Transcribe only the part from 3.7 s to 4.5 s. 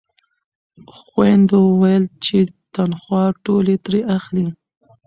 ترې اخلئ.